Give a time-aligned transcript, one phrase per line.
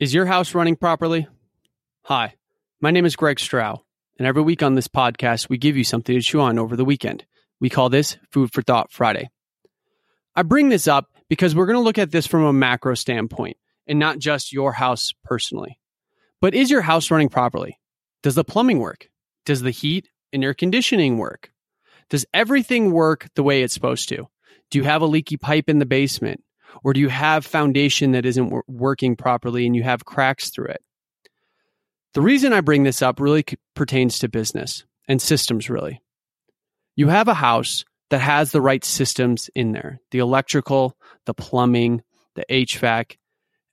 [0.00, 1.28] Is your house running properly?
[2.04, 2.32] Hi,
[2.80, 3.84] my name is Greg Strauch,
[4.18, 6.86] and every week on this podcast, we give you something to chew on over the
[6.86, 7.26] weekend.
[7.60, 9.28] We call this Food for Thought Friday.
[10.34, 13.58] I bring this up because we're going to look at this from a macro standpoint
[13.86, 15.78] and not just your house personally.
[16.40, 17.78] But is your house running properly?
[18.22, 19.10] Does the plumbing work?
[19.44, 21.52] Does the heat and air conditioning work?
[22.08, 24.28] Does everything work the way it's supposed to?
[24.70, 26.42] Do you have a leaky pipe in the basement?
[26.82, 30.82] Or do you have foundation that isn't working properly and you have cracks through it?
[32.14, 33.44] The reason I bring this up really
[33.74, 36.02] pertains to business and systems, really.
[36.96, 40.96] You have a house that has the right systems in there the electrical,
[41.26, 42.02] the plumbing,
[42.34, 43.16] the HVAC.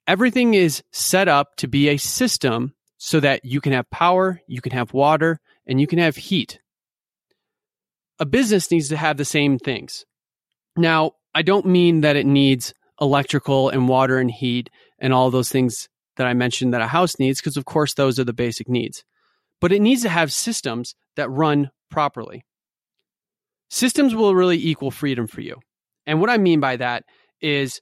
[0.06, 4.62] Everything is set up to be a system so that you can have power, you
[4.62, 6.60] can have water, and you can have heat.
[8.20, 10.06] A business needs to have the same things.
[10.76, 14.70] Now, I don't mean that it needs electrical and water and heat
[15.00, 15.88] and all those things
[16.18, 19.04] that I mentioned that a house needs, because of course those are the basic needs.
[19.62, 22.46] But it needs to have systems that run properly.
[23.70, 25.58] Systems will really equal freedom for you.
[26.06, 27.04] And what I mean by that
[27.42, 27.82] is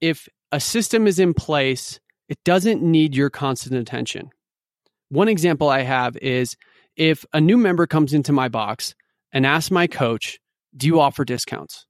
[0.00, 4.30] if a system is in place, it doesn't need your constant attention.
[5.08, 6.56] One example I have is
[6.96, 8.94] if a new member comes into my box
[9.32, 10.38] and asks my coach,
[10.76, 11.86] Do you offer discounts?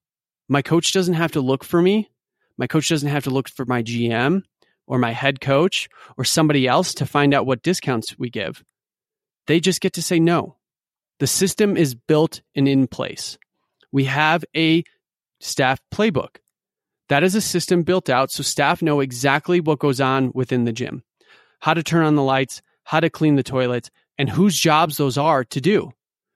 [0.48, 2.08] My coach doesn't have to look for me
[2.58, 4.42] my coach doesn't have to look for my GM
[4.86, 8.62] or my head coach or somebody else to find out what discounts we give.
[9.46, 10.56] They just get to say no.
[11.20, 13.38] The system is built and in place.
[13.92, 14.84] We have a
[15.40, 16.36] staff playbook.
[17.08, 20.72] That is a system built out so staff know exactly what goes on within the
[20.72, 21.04] gym,
[21.60, 25.18] how to turn on the lights, how to clean the toilets, and whose jobs those
[25.18, 25.92] are to do.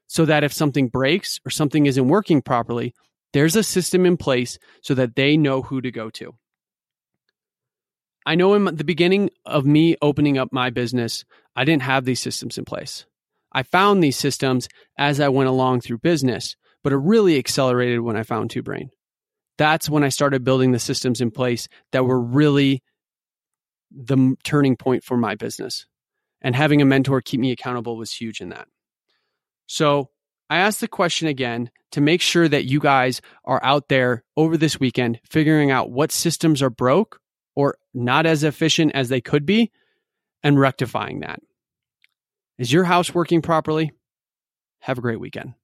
[0.07, 2.95] So that if something breaks or something isn't working properly,
[3.33, 6.35] there's a system in place so that they know who to go to.
[8.27, 11.25] I know in the beginning of me opening up my business,
[11.57, 13.07] I didn't have these systems in place.
[13.53, 14.69] I found these systems
[14.99, 18.91] as I went along through business, but it really accelerated when I found Two Brain.
[19.57, 22.83] That's when I started building the systems in place that were really
[23.91, 25.87] the turning point for my business.
[26.41, 28.69] And having a mentor keep me accountable was huge in that.
[29.67, 30.11] So
[30.51, 34.57] I asked the question again to make sure that you guys are out there over
[34.57, 37.21] this weekend figuring out what systems are broke
[37.55, 39.71] or not as efficient as they could be
[40.43, 41.41] and rectifying that.
[42.59, 43.93] Is your house working properly?
[44.81, 45.55] Have a great weekend.